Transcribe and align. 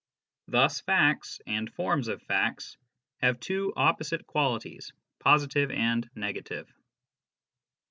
Thus 0.47 0.79
facts, 0.81 1.41
and 1.45 1.71
forms 1.71 2.07
of 2.07 2.23
facts, 2.23 2.75
have 3.17 3.39
two 3.39 3.71
opposite 3.77 4.25
qualities, 4.25 4.91
positive 5.19 5.69
and 5.69 6.09
negative. 6.15 6.73